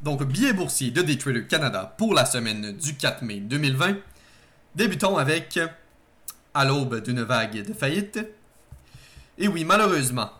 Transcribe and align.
Donc, 0.00 0.22
billet 0.22 0.52
boursier 0.52 0.92
de 0.92 1.02
Daytrader 1.02 1.46
Canada 1.46 1.92
pour 1.98 2.14
la 2.14 2.24
semaine 2.24 2.76
du 2.76 2.94
4 2.94 3.22
mai 3.22 3.40
2020. 3.40 3.96
Débutons 4.76 5.16
avec, 5.16 5.58
à 6.54 6.64
l'aube 6.64 7.02
d'une 7.02 7.22
vague 7.22 7.66
de 7.66 7.72
faillite. 7.72 8.20
Et 9.38 9.48
oui, 9.48 9.64
malheureusement, 9.64 10.30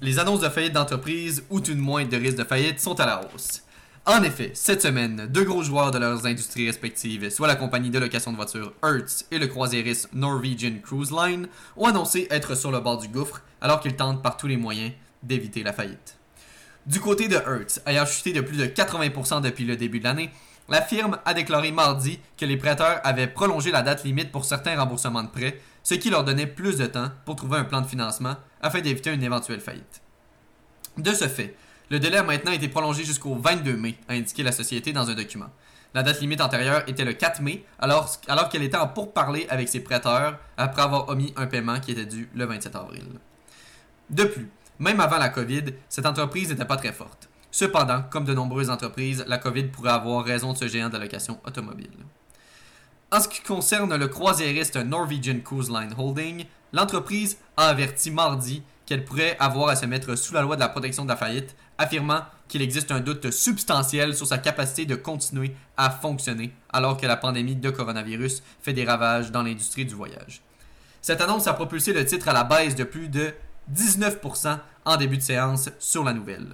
les 0.00 0.20
annonces 0.20 0.40
de 0.40 0.48
faillite 0.48 0.72
d'entreprises 0.72 1.42
ou 1.50 1.60
tout 1.60 1.74
de 1.74 1.80
moins 1.80 2.04
de 2.04 2.16
risque 2.16 2.36
de 2.36 2.44
faillite 2.44 2.80
sont 2.80 3.00
à 3.00 3.06
la 3.06 3.22
hausse. 3.24 3.62
En 4.04 4.22
effet, 4.22 4.52
cette 4.54 4.82
semaine, 4.82 5.26
deux 5.30 5.42
gros 5.42 5.64
joueurs 5.64 5.90
de 5.90 5.98
leurs 5.98 6.24
industries 6.24 6.68
respectives, 6.68 7.28
soit 7.30 7.48
la 7.48 7.56
compagnie 7.56 7.90
de 7.90 7.98
location 7.98 8.30
de 8.30 8.36
voitures 8.36 8.72
Hertz 8.84 9.26
et 9.32 9.38
le 9.40 9.48
croisiériste 9.48 10.10
Norwegian 10.12 10.78
Cruise 10.80 11.10
Line, 11.10 11.48
ont 11.76 11.86
annoncé 11.86 12.28
être 12.30 12.54
sur 12.54 12.70
le 12.70 12.78
bord 12.78 12.98
du 12.98 13.08
gouffre 13.08 13.42
alors 13.60 13.80
qu'ils 13.80 13.96
tentent 13.96 14.22
par 14.22 14.36
tous 14.36 14.46
les 14.46 14.56
moyens 14.56 14.92
d'éviter 15.24 15.64
la 15.64 15.72
faillite. 15.72 16.15
Du 16.86 17.00
côté 17.00 17.26
de 17.26 17.34
Hertz, 17.34 17.80
ayant 17.84 18.06
chuté 18.06 18.32
de 18.32 18.40
plus 18.40 18.58
de 18.58 18.66
80% 18.66 19.40
depuis 19.40 19.64
le 19.64 19.76
début 19.76 19.98
de 19.98 20.04
l'année, 20.04 20.30
la 20.68 20.80
firme 20.80 21.18
a 21.24 21.34
déclaré 21.34 21.72
mardi 21.72 22.20
que 22.38 22.44
les 22.44 22.56
prêteurs 22.56 23.00
avaient 23.02 23.26
prolongé 23.26 23.72
la 23.72 23.82
date 23.82 24.04
limite 24.04 24.30
pour 24.30 24.44
certains 24.44 24.78
remboursements 24.78 25.24
de 25.24 25.28
prêts, 25.28 25.60
ce 25.82 25.94
qui 25.94 26.10
leur 26.10 26.22
donnait 26.22 26.46
plus 26.46 26.78
de 26.78 26.86
temps 26.86 27.10
pour 27.24 27.34
trouver 27.34 27.58
un 27.58 27.64
plan 27.64 27.80
de 27.80 27.88
financement 27.88 28.36
afin 28.62 28.80
d'éviter 28.80 29.12
une 29.12 29.22
éventuelle 29.24 29.60
faillite. 29.60 30.00
De 30.96 31.12
ce 31.12 31.26
fait, 31.26 31.56
le 31.90 31.98
délai 31.98 32.18
a 32.18 32.22
maintenant 32.22 32.52
été 32.52 32.68
prolongé 32.68 33.02
jusqu'au 33.02 33.34
22 33.34 33.76
mai, 33.76 33.96
a 34.08 34.14
indiqué 34.14 34.44
la 34.44 34.52
société 34.52 34.92
dans 34.92 35.10
un 35.10 35.14
document. 35.14 35.50
La 35.92 36.04
date 36.04 36.20
limite 36.20 36.40
antérieure 36.40 36.84
était 36.86 37.04
le 37.04 37.14
4 37.14 37.42
mai, 37.42 37.64
alors, 37.80 38.20
qu'elle 38.50 38.62
était 38.62 38.76
en 38.76 38.86
pourparlers 38.86 39.48
avec 39.48 39.68
ses 39.68 39.80
prêteurs 39.80 40.38
après 40.56 40.82
avoir 40.82 41.08
omis 41.08 41.32
un 41.36 41.46
paiement 41.46 41.80
qui 41.80 41.92
était 41.92 42.06
dû 42.06 42.28
le 42.34 42.44
27 42.44 42.76
avril. 42.76 43.04
De 44.10 44.24
plus, 44.24 44.48
même 44.78 45.00
avant 45.00 45.18
la 45.18 45.28
COVID, 45.28 45.64
cette 45.88 46.06
entreprise 46.06 46.50
n'était 46.50 46.64
pas 46.64 46.76
très 46.76 46.92
forte. 46.92 47.28
Cependant, 47.50 48.02
comme 48.10 48.24
de 48.24 48.34
nombreuses 48.34 48.70
entreprises, 48.70 49.24
la 49.26 49.38
COVID 49.38 49.68
pourrait 49.68 49.92
avoir 49.92 50.24
raison 50.24 50.52
de 50.52 50.58
ce 50.58 50.68
géant 50.68 50.90
de 50.90 50.98
location 50.98 51.40
automobile. 51.46 51.90
En 53.10 53.20
ce 53.20 53.28
qui 53.28 53.40
concerne 53.40 53.96
le 53.96 54.08
croisiériste 54.08 54.76
Norwegian 54.76 55.40
Cruise 55.40 55.70
Line 55.70 55.94
Holding, 55.96 56.44
l'entreprise 56.72 57.38
a 57.56 57.68
averti 57.68 58.10
mardi 58.10 58.62
qu'elle 58.84 59.04
pourrait 59.04 59.36
avoir 59.40 59.68
à 59.68 59.76
se 59.76 59.86
mettre 59.86 60.16
sous 60.16 60.34
la 60.34 60.42
loi 60.42 60.56
de 60.56 60.60
la 60.60 60.68
protection 60.68 61.04
de 61.04 61.08
la 61.08 61.16
faillite, 61.16 61.56
affirmant 61.78 62.20
qu'il 62.48 62.62
existe 62.62 62.90
un 62.92 63.00
doute 63.00 63.30
substantiel 63.30 64.14
sur 64.14 64.26
sa 64.26 64.38
capacité 64.38 64.86
de 64.86 64.94
continuer 64.94 65.54
à 65.76 65.90
fonctionner 65.90 66.52
alors 66.72 66.96
que 66.96 67.06
la 67.06 67.16
pandémie 67.16 67.56
de 67.56 67.70
coronavirus 67.70 68.42
fait 68.60 68.72
des 68.72 68.84
ravages 68.84 69.32
dans 69.32 69.42
l'industrie 69.42 69.84
du 69.84 69.94
voyage. 69.94 70.42
Cette 71.00 71.20
annonce 71.20 71.46
a 71.46 71.54
propulsé 71.54 71.92
le 71.92 72.04
titre 72.04 72.28
à 72.28 72.32
la 72.32 72.44
baisse 72.44 72.74
de 72.74 72.84
plus 72.84 73.08
de 73.08 73.32
19% 73.74 74.58
en 74.84 74.96
début 74.96 75.18
de 75.18 75.22
séance 75.22 75.70
sur 75.78 76.04
la 76.04 76.12
nouvelle. 76.12 76.48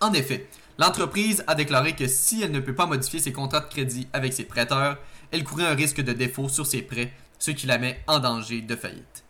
En 0.00 0.12
effet, 0.12 0.48
l'entreprise 0.78 1.44
a 1.46 1.54
déclaré 1.54 1.94
que 1.94 2.06
si 2.06 2.42
elle 2.42 2.52
ne 2.52 2.60
peut 2.60 2.74
pas 2.74 2.86
modifier 2.86 3.20
ses 3.20 3.32
contrats 3.32 3.60
de 3.60 3.68
crédit 3.68 4.08
avec 4.12 4.32
ses 4.32 4.44
prêteurs, 4.44 4.98
elle 5.32 5.44
courait 5.44 5.66
un 5.66 5.74
risque 5.74 6.00
de 6.00 6.12
défaut 6.12 6.48
sur 6.48 6.66
ses 6.66 6.82
prêts, 6.82 7.12
ce 7.38 7.50
qui 7.50 7.66
la 7.66 7.78
met 7.78 8.02
en 8.06 8.18
danger 8.18 8.62
de 8.62 8.76
faillite. 8.76 9.24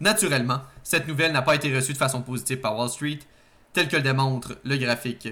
Naturellement, 0.00 0.62
cette 0.82 1.08
nouvelle 1.08 1.32
n'a 1.32 1.42
pas 1.42 1.54
été 1.54 1.74
reçue 1.74 1.92
de 1.92 1.98
façon 1.98 2.22
positive 2.22 2.58
par 2.58 2.76
Wall 2.76 2.90
Street, 2.90 3.20
tel 3.72 3.88
que 3.88 3.96
le 3.96 4.02
démontre 4.02 4.56
le 4.64 4.76
graphique 4.76 5.28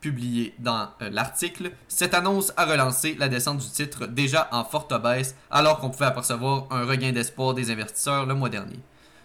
publié 0.00 0.54
dans 0.58 0.88
euh, 1.00 1.08
l'article. 1.10 1.70
Cette 1.88 2.12
annonce 2.12 2.52
a 2.58 2.66
relancé 2.66 3.16
la 3.18 3.28
descente 3.28 3.58
du 3.58 3.70
titre 3.70 4.06
déjà 4.06 4.48
en 4.52 4.62
forte 4.62 4.92
baisse 5.02 5.34
alors 5.50 5.78
qu'on 5.78 5.88
pouvait 5.88 6.04
apercevoir 6.04 6.66
un 6.70 6.84
regain 6.84 7.12
d'espoir 7.12 7.54
des 7.54 7.70
investisseurs 7.70 8.26
le 8.26 8.34
mois 8.34 8.50
dernier. 8.50 8.78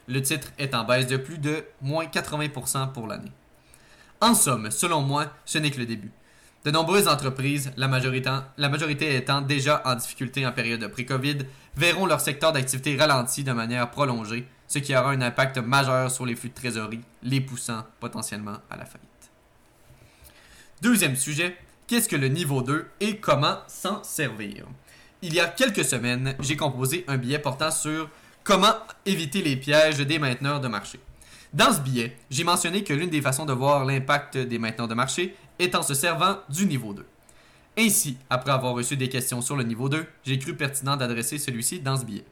Le 0.10 0.24
titre 0.24 0.52
est 0.58 0.74
en 0.74 0.86
baisse 0.86 1.06
de 1.06 1.18
plus 1.18 1.38
de 1.38 1.64
moins 1.82 2.06
80% 2.06 2.94
pour 2.94 3.06
l'année. 3.06 3.32
En 4.20 4.34
somme, 4.34 4.72
selon 4.72 5.02
moi, 5.02 5.28
ce 5.46 5.60
n'est 5.60 5.70
que 5.70 5.78
le 5.78 5.86
début. 5.86 6.12
De 6.66 6.72
nombreuses 6.72 7.08
entreprises, 7.08 7.72
la 7.78 7.88
majorité, 7.88 9.16
étant 9.16 9.42
déjà 9.42 9.84
en 9.86 9.94
difficulté 9.94 10.48
en 10.48 10.52
période 10.52 10.82
de 10.82 10.88
pré-Covid, 10.88 11.38
verront 11.76 12.08
leur 12.08 12.22
secteur 12.22 12.52
d'activité 12.52 12.98
ralenti 12.98 13.44
de 13.44 13.52
manière 13.52 13.92
prolongée, 13.92 14.48
ce 14.68 14.80
qui 14.80 14.96
aura 14.98 15.12
un 15.12 15.22
impact 15.22 15.60
majeur 15.60 16.10
sur 16.10 16.26
les 16.26 16.36
flux 16.36 16.50
de 16.50 16.56
trésorerie, 16.56 17.02
les 17.22 17.40
poussant 17.40 17.86
potentiellement 18.00 18.58
à 18.72 18.78
la 18.78 18.86
faillite. 18.86 19.32
Deuxième 20.82 21.16
sujet, 21.16 21.56
qu'est-ce 21.86 22.10
que 22.10 22.16
le 22.16 22.30
niveau 22.30 22.64
2 22.64 22.88
et 23.00 23.18
comment 23.18 23.60
s'en 23.68 24.04
servir? 24.04 24.66
Il 25.22 25.36
y 25.36 25.40
a 25.40 25.48
quelques 25.48 25.86
semaines, 25.86 26.36
j'ai 26.40 26.58
composé 26.58 27.06
un 27.08 27.18
billet 27.18 27.40
portant 27.40 27.72
sur 27.72 28.10
Comment 28.50 28.74
éviter 29.06 29.44
les 29.44 29.58
pièges 29.58 30.00
des 30.00 30.18
mainteneurs 30.18 30.60
de 30.60 30.68
marché? 30.68 31.00
Dans 31.54 31.72
ce 31.72 31.82
billet, 31.82 32.18
j'ai 32.32 32.44
mentionné 32.44 32.84
que 32.84 32.94
l'une 32.94 33.12
des 33.12 33.22
façons 33.22 33.46
de 33.46 33.54
voir 33.54 33.86
l'impact 33.86 34.40
des 34.40 34.58
mainteneurs 34.58 34.88
de 34.88 34.96
marché 34.96 35.36
est 35.60 35.76
en 35.76 35.84
se 35.84 35.94
servant 35.94 36.40
du 36.50 36.66
niveau 36.66 36.92
2. 36.92 37.06
Ainsi, 37.78 38.18
après 38.28 38.50
avoir 38.50 38.74
reçu 38.74 38.98
des 38.98 39.08
questions 39.08 39.42
sur 39.42 39.56
le 39.56 39.62
niveau 39.62 39.88
2, 39.88 40.04
j'ai 40.24 40.40
cru 40.40 40.56
pertinent 40.56 40.98
d'adresser 40.98 41.38
celui-ci 41.38 41.80
dans 41.80 41.96
ce 41.96 42.06
billet. 42.06 42.26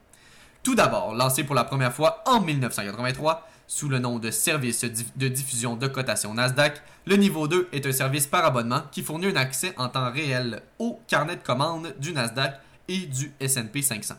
Tout 0.64 0.74
d'abord, 0.74 1.14
lancé 1.14 1.44
pour 1.44 1.54
la 1.54 1.66
première 1.66 1.94
fois 1.94 2.24
en 2.26 2.42
1983 2.42 3.48
sous 3.68 3.88
le 3.88 4.00
nom 4.00 4.18
de 4.18 4.32
service 4.32 4.86
de 4.86 5.28
diffusion 5.28 5.76
de 5.76 5.86
cotation 5.86 6.34
Nasdaq, 6.34 6.82
le 7.06 7.18
niveau 7.18 7.48
2 7.48 7.70
est 7.72 7.86
un 7.86 7.92
service 7.92 8.26
par 8.26 8.44
abonnement 8.44 8.82
qui 8.92 9.04
fournit 9.04 9.28
un 9.28 9.36
accès 9.36 9.76
en 9.78 9.88
temps 9.88 10.12
réel 10.12 10.64
au 10.80 11.00
carnet 11.08 11.36
de 11.36 11.44
commandes 11.44 11.94
du 12.00 12.12
Nasdaq 12.12 12.60
et 12.88 13.02
du 13.06 13.32
S&P 13.40 13.84
500. 13.84 14.16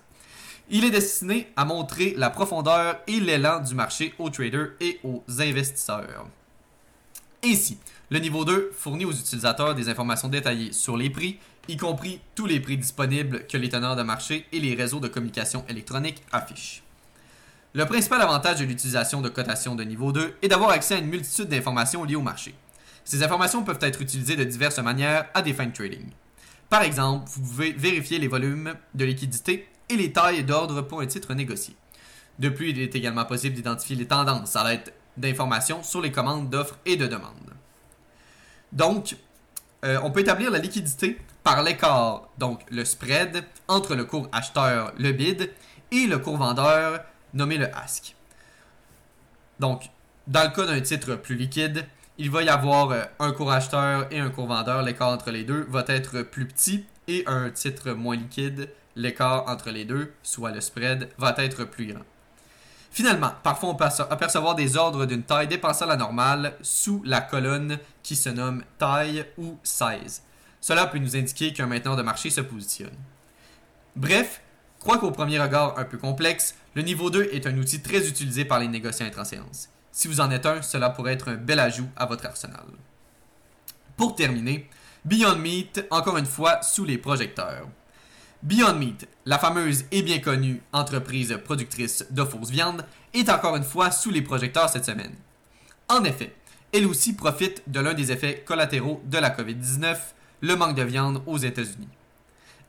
Il 0.70 0.84
est 0.84 0.90
destiné 0.90 1.50
à 1.56 1.64
montrer 1.64 2.12
la 2.18 2.28
profondeur 2.28 2.98
et 3.06 3.20
l'élan 3.20 3.60
du 3.60 3.74
marché 3.74 4.12
aux 4.18 4.28
traders 4.28 4.72
et 4.80 5.00
aux 5.02 5.24
investisseurs. 5.38 6.26
Ainsi, 7.42 7.78
le 8.10 8.18
niveau 8.18 8.44
2 8.44 8.72
fournit 8.76 9.06
aux 9.06 9.12
utilisateurs 9.12 9.74
des 9.74 9.88
informations 9.88 10.28
détaillées 10.28 10.72
sur 10.72 10.98
les 10.98 11.08
prix, 11.08 11.38
y 11.68 11.78
compris 11.78 12.20
tous 12.34 12.44
les 12.44 12.60
prix 12.60 12.76
disponibles 12.76 13.46
que 13.46 13.56
les 13.56 13.70
teneurs 13.70 13.96
de 13.96 14.02
marché 14.02 14.46
et 14.52 14.60
les 14.60 14.74
réseaux 14.74 15.00
de 15.00 15.08
communication 15.08 15.64
électronique 15.70 16.22
affichent. 16.32 16.82
Le 17.72 17.86
principal 17.86 18.20
avantage 18.20 18.60
de 18.60 18.64
l'utilisation 18.64 19.22
de 19.22 19.30
cotation 19.30 19.74
de 19.74 19.84
niveau 19.84 20.12
2 20.12 20.36
est 20.42 20.48
d'avoir 20.48 20.70
accès 20.70 20.96
à 20.96 20.98
une 20.98 21.06
multitude 21.06 21.48
d'informations 21.48 22.04
liées 22.04 22.16
au 22.16 22.22
marché. 22.22 22.54
Ces 23.06 23.22
informations 23.22 23.64
peuvent 23.64 23.78
être 23.80 24.02
utilisées 24.02 24.36
de 24.36 24.44
diverses 24.44 24.80
manières 24.80 25.28
à 25.32 25.40
des 25.40 25.54
fins 25.54 25.66
de 25.66 25.72
trading. 25.72 26.10
Par 26.68 26.82
exemple, 26.82 27.26
vous 27.30 27.40
pouvez 27.40 27.72
vérifier 27.72 28.18
les 28.18 28.28
volumes 28.28 28.74
de 28.94 29.04
liquidité 29.06 29.66
et 29.88 29.96
les 29.96 30.12
tailles 30.12 30.44
d'ordre 30.44 30.82
pour 30.82 31.00
un 31.00 31.06
titre 31.06 31.34
négocié. 31.34 31.74
De 32.38 32.48
plus, 32.48 32.70
il 32.70 32.80
est 32.80 32.94
également 32.94 33.24
possible 33.24 33.54
d'identifier 33.56 33.96
les 33.96 34.06
tendances 34.06 34.54
à 34.56 34.68
l'aide 34.68 34.92
d'informations 35.16 35.82
sur 35.82 36.00
les 36.00 36.12
commandes 36.12 36.48
d'offres 36.48 36.78
et 36.86 36.96
de 36.96 37.06
demandes. 37.06 37.54
Donc, 38.72 39.16
euh, 39.84 39.98
on 40.02 40.10
peut 40.10 40.20
établir 40.20 40.50
la 40.50 40.58
liquidité 40.58 41.18
par 41.42 41.62
l'écart, 41.62 42.28
donc 42.38 42.60
le 42.70 42.84
spread, 42.84 43.44
entre 43.66 43.94
le 43.94 44.04
cours 44.04 44.28
acheteur, 44.32 44.92
le 44.98 45.12
bid, 45.12 45.50
et 45.90 46.06
le 46.06 46.18
cours 46.18 46.36
vendeur, 46.36 47.00
nommé 47.34 47.56
le 47.56 47.74
ask. 47.74 48.14
Donc, 49.58 49.90
dans 50.26 50.44
le 50.44 50.50
cas 50.50 50.66
d'un 50.66 50.80
titre 50.80 51.14
plus 51.14 51.36
liquide, 51.36 51.86
il 52.18 52.30
va 52.30 52.42
y 52.42 52.48
avoir 52.48 52.90
euh, 52.90 53.02
un 53.18 53.32
cours 53.32 53.50
acheteur 53.50 54.06
et 54.12 54.18
un 54.18 54.30
cours 54.30 54.46
vendeur. 54.46 54.82
L'écart 54.82 55.08
entre 55.08 55.30
les 55.30 55.44
deux 55.44 55.66
va 55.68 55.84
être 55.88 56.22
plus 56.22 56.46
petit 56.46 56.84
et 57.06 57.24
un 57.26 57.50
titre 57.50 57.92
moins 57.92 58.16
liquide 58.16 58.68
l'écart 58.98 59.48
entre 59.48 59.70
les 59.70 59.84
deux, 59.84 60.12
soit 60.22 60.50
le 60.50 60.60
spread, 60.60 61.08
va 61.16 61.34
être 61.38 61.64
plus 61.64 61.86
grand. 61.86 62.04
Finalement, 62.90 63.32
parfois 63.42 63.70
on 63.70 63.74
peut 63.74 63.84
apercevoir 63.84 64.54
des 64.54 64.76
ordres 64.76 65.06
d'une 65.06 65.22
taille 65.22 65.48
dépassant 65.48 65.86
la 65.86 65.96
normale 65.96 66.54
sous 66.62 67.02
la 67.04 67.20
colonne 67.20 67.78
qui 68.02 68.16
se 68.16 68.28
nomme 68.28 68.64
taille 68.78 69.24
ou 69.38 69.58
size. 69.62 70.22
Cela 70.60 70.86
peut 70.86 70.98
nous 70.98 71.16
indiquer 71.16 71.52
qu'un 71.52 71.66
mainteneur 71.66 71.96
de 71.96 72.02
marché 72.02 72.30
se 72.30 72.40
positionne. 72.40 72.96
Bref, 73.94 74.40
crois 74.80 74.98
qu'au 74.98 75.10
premier 75.10 75.38
regard 75.38 75.78
un 75.78 75.84
peu 75.84 75.98
complexe, 75.98 76.54
le 76.74 76.82
niveau 76.82 77.10
2 77.10 77.30
est 77.32 77.46
un 77.46 77.56
outil 77.56 77.80
très 77.80 78.08
utilisé 78.08 78.44
par 78.44 78.58
les 78.58 78.68
négociants 78.68 79.06
intraséance. 79.06 79.68
Si 79.92 80.08
vous 80.08 80.20
en 80.20 80.30
êtes 80.30 80.46
un, 80.46 80.62
cela 80.62 80.90
pourrait 80.90 81.14
être 81.14 81.28
un 81.28 81.34
bel 81.34 81.60
ajout 81.60 81.88
à 81.96 82.06
votre 82.06 82.26
arsenal. 82.26 82.66
Pour 83.96 84.14
terminer, 84.14 84.68
Beyond 85.04 85.36
Meat, 85.36 85.86
encore 85.90 86.18
une 86.18 86.26
fois, 86.26 86.62
sous 86.62 86.84
les 86.84 86.98
projecteurs. 86.98 87.68
Beyond 88.44 88.74
Meat, 88.74 89.08
la 89.26 89.36
fameuse 89.36 89.84
et 89.90 90.02
bien 90.02 90.20
connue 90.20 90.62
entreprise 90.72 91.36
productrice 91.44 92.06
de 92.10 92.22
fausses 92.22 92.50
viandes, 92.50 92.84
est 93.12 93.28
encore 93.30 93.56
une 93.56 93.64
fois 93.64 93.90
sous 93.90 94.10
les 94.10 94.22
projecteurs 94.22 94.68
cette 94.68 94.84
semaine. 94.84 95.14
En 95.88 96.04
effet, 96.04 96.32
elle 96.72 96.86
aussi 96.86 97.16
profite 97.16 97.64
de 97.66 97.80
l'un 97.80 97.94
des 97.94 98.12
effets 98.12 98.44
collatéraux 98.46 99.02
de 99.06 99.18
la 99.18 99.30
COVID-19, 99.30 99.96
le 100.42 100.54
manque 100.54 100.76
de 100.76 100.84
viande 100.84 101.20
aux 101.26 101.38
États-Unis. 101.38 101.88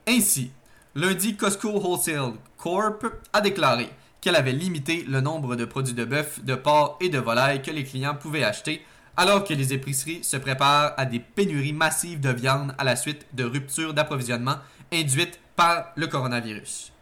Ainsi, 0.08 0.50
lundi, 0.96 1.36
Costco 1.36 1.68
Wholesale 1.70 2.32
Corp 2.56 3.06
a 3.32 3.40
déclaré 3.40 3.90
qu'elle 4.20 4.36
avait 4.36 4.50
limité 4.50 5.04
le 5.08 5.20
nombre 5.20 5.54
de 5.54 5.64
produits 5.64 5.94
de 5.94 6.04
bœuf, 6.04 6.42
de 6.42 6.56
porc 6.56 6.98
et 7.00 7.10
de 7.10 7.18
volaille 7.18 7.62
que 7.62 7.70
les 7.70 7.84
clients 7.84 8.16
pouvaient 8.16 8.42
acheter, 8.42 8.84
alors 9.16 9.44
que 9.44 9.54
les 9.54 9.72
épiceries 9.72 10.24
se 10.24 10.36
préparent 10.36 10.94
à 10.96 11.04
des 11.04 11.20
pénuries 11.20 11.72
massives 11.72 12.20
de 12.20 12.30
viande 12.30 12.74
à 12.76 12.82
la 12.82 12.96
suite 12.96 13.26
de 13.34 13.44
ruptures 13.44 13.94
d'approvisionnement 13.94 14.56
induites 14.92 15.40
par 15.56 15.92
le 15.96 16.06
coronavirus. 16.06 16.92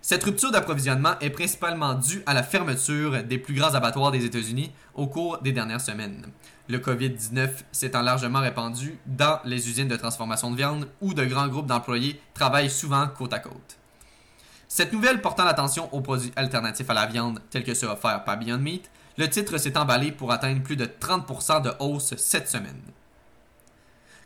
Cette 0.00 0.24
rupture 0.24 0.50
d'approvisionnement 0.50 1.18
est 1.20 1.30
principalement 1.30 1.94
due 1.94 2.22
à 2.26 2.34
la 2.34 2.42
fermeture 2.42 3.22
des 3.24 3.38
plus 3.38 3.54
grands 3.54 3.74
abattoirs 3.74 4.10
des 4.10 4.26
États-Unis 4.26 4.70
au 4.94 5.06
cours 5.06 5.38
des 5.38 5.52
dernières 5.52 5.80
semaines. 5.80 6.26
Le 6.68 6.78
COVID-19 6.78 7.48
s'étant 7.72 8.02
largement 8.02 8.40
répandu 8.40 8.98
dans 9.06 9.40
les 9.44 9.68
usines 9.68 9.88
de 9.88 9.96
transformation 9.96 10.50
de 10.50 10.56
viande 10.56 10.88
où 11.00 11.14
de 11.14 11.24
grands 11.24 11.48
groupes 11.48 11.66
d'employés 11.66 12.20
travaillent 12.34 12.70
souvent 12.70 13.08
côte 13.08 13.32
à 13.32 13.38
côte. 13.38 13.78
Cette 14.68 14.92
nouvelle 14.92 15.22
portant 15.22 15.44
l'attention 15.44 15.88
aux 15.94 16.02
produits 16.02 16.32
alternatifs 16.36 16.90
à 16.90 16.94
la 16.94 17.06
viande 17.06 17.40
tels 17.48 17.64
que 17.64 17.74
ceux 17.74 17.86
offerts 17.86 18.24
par 18.24 18.38
Beyond 18.38 18.58
Meat, 18.58 18.90
le 19.16 19.30
titre 19.30 19.56
s'est 19.56 19.78
emballé 19.78 20.12
pour 20.12 20.32
atteindre 20.32 20.62
plus 20.62 20.76
de 20.76 20.84
30% 20.84 21.62
de 21.62 21.70
hausse 21.78 22.14
cette 22.16 22.48
semaine. 22.48 22.82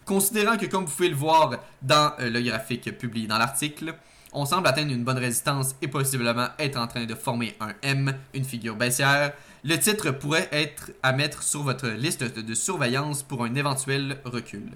Considérant 0.09 0.57
que, 0.57 0.65
comme 0.65 0.87
vous 0.87 0.91
pouvez 0.91 1.11
le 1.11 1.15
voir 1.15 1.51
dans 1.83 2.15
euh, 2.19 2.31
le 2.31 2.41
graphique 2.41 2.97
publié 2.97 3.27
dans 3.27 3.37
l'article, 3.37 3.95
on 4.33 4.47
semble 4.47 4.67
atteindre 4.67 4.91
une 4.91 5.05
bonne 5.05 5.19
résistance 5.19 5.77
et 5.83 5.89
possiblement 5.89 6.49
être 6.59 6.79
en 6.79 6.87
train 6.87 7.05
de 7.05 7.15
former 7.15 7.55
un 7.61 7.75
M, 7.83 8.17
une 8.33 8.47
figure 8.47 8.75
baissière, 8.75 9.35
le 9.65 9.77
titre 9.77 10.11
pourrait 10.13 10.49
être 10.51 10.93
à 11.03 11.13
mettre 11.13 11.43
sur 11.43 11.63
votre 11.63 11.89
liste 11.89 12.25
de 12.25 12.55
surveillance 12.55 13.23
pour 13.23 13.45
un 13.45 13.55
éventuel 13.55 14.19
recul. 14.25 14.71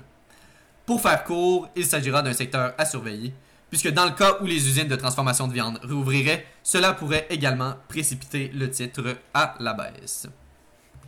Pour 0.84 1.00
faire 1.00 1.24
court, 1.24 1.70
il 1.76 1.86
s'agira 1.86 2.20
d'un 2.20 2.34
secteur 2.34 2.74
à 2.76 2.84
surveiller, 2.84 3.32
puisque 3.70 3.90
dans 3.90 4.04
le 4.04 4.10
cas 4.10 4.36
où 4.42 4.44
les 4.44 4.68
usines 4.68 4.88
de 4.88 4.96
transformation 4.96 5.48
de 5.48 5.54
viande 5.54 5.80
rouvriraient, 5.82 6.44
cela 6.62 6.92
pourrait 6.92 7.26
également 7.30 7.76
précipiter 7.88 8.50
le 8.54 8.68
titre 8.68 9.16
à 9.32 9.54
la 9.60 9.72
baisse. 9.72 10.28